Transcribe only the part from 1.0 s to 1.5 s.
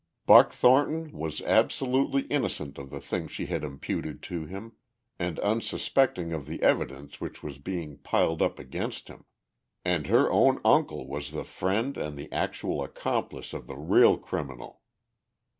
was